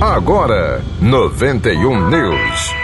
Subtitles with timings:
[0.00, 2.74] Agora, 91 News.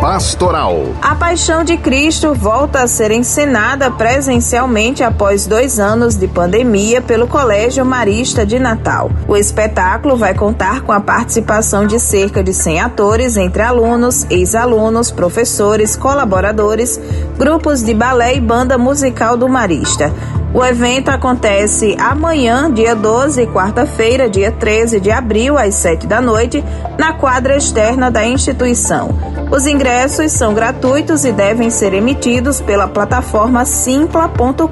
[0.00, 0.94] Pastoral.
[1.02, 7.26] A Paixão de Cristo volta a ser encenada presencialmente após dois anos de pandemia pelo
[7.26, 9.10] Colégio Marista de Natal.
[9.26, 15.10] O espetáculo vai contar com a participação de cerca de 100 atores, entre alunos, ex-alunos,
[15.10, 17.00] professores, colaboradores,
[17.36, 20.14] grupos de balé e banda musical do Marista.
[20.52, 26.64] O evento acontece amanhã, dia 12, quarta-feira, dia 13 de abril, às 7 da noite,
[26.98, 29.14] na quadra externa da instituição.
[29.48, 34.66] Os ingressos são gratuitos e devem ser emitidos pela plataforma simpla.com.br.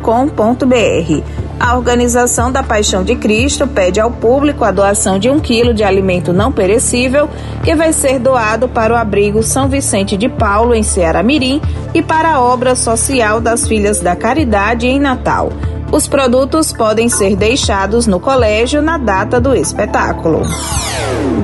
[1.60, 5.84] A organização da Paixão de Cristo pede ao público a doação de um quilo de
[5.84, 7.28] alimento não perecível,
[7.64, 11.60] que vai ser doado para o abrigo São Vicente de Paulo, em Ceará Mirim,
[11.94, 15.50] e para a obra social das Filhas da Caridade, em Natal.
[15.90, 20.42] Os produtos podem ser deixados no colégio na data do espetáculo.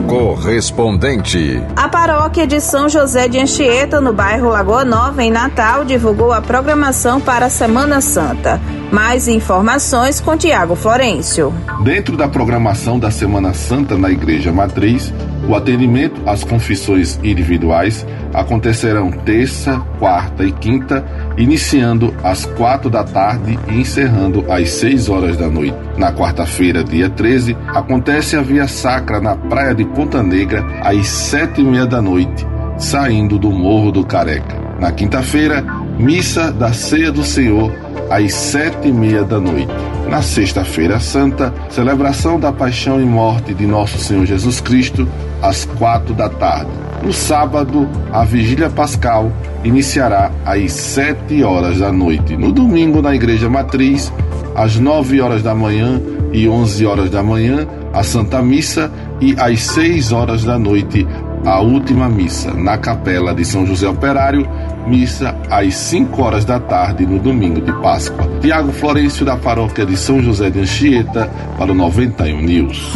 [0.07, 1.63] Correspondente.
[1.75, 6.43] A paróquia de São José de Anchieta, no bairro Lagoa Nova, em Natal, divulgou a
[6.43, 8.61] programação para a Semana Santa.
[8.93, 11.53] Mais informações com Tiago Florencio.
[11.83, 15.13] Dentro da programação da Semana Santa na Igreja Matriz,
[15.49, 21.05] o atendimento às confissões individuais acontecerão terça, quarta e quinta,
[21.37, 25.77] iniciando às quatro da tarde e encerrando às seis horas da noite.
[25.97, 31.61] Na quarta-feira, dia 13, acontece a Via Sacra na Praia de Ponta Negra às sete
[31.61, 32.47] e meia da noite,
[32.79, 34.63] saindo do Morro do Careca.
[34.81, 35.65] Na quinta-feira,
[35.99, 37.73] missa da Ceia do Senhor
[38.11, 39.73] às sete e meia da noite.
[40.09, 45.09] Na Sexta-feira Santa, celebração da Paixão e Morte de Nosso Senhor Jesus Cristo,
[45.43, 46.71] às quatro da tarde.
[47.05, 49.31] No sábado, a Vigília Pascal
[49.63, 52.35] iniciará às sete horas da noite.
[52.35, 54.11] No domingo, na Igreja Matriz,
[54.55, 56.01] às nove horas da manhã
[56.33, 61.07] e onze horas da manhã, a Santa Missa e às seis horas da noite,
[61.45, 64.49] a última missa na Capela de São José Operário,
[64.87, 68.29] missa às 5 horas da tarde no domingo de Páscoa.
[68.41, 72.93] Tiago Florencio da paróquia de São José de Anchieta para o 91 News.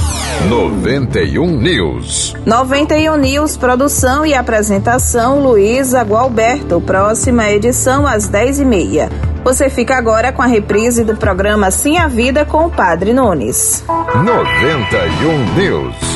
[0.48, 2.34] 91 News.
[2.46, 6.80] 91 News, produção e apresentação Luísa Gualberto.
[6.80, 9.08] Próxima edição às 10h30.
[9.44, 13.84] Você fica agora com a reprise do programa Sim a Vida com o Padre Nunes.
[14.14, 16.07] 91 News.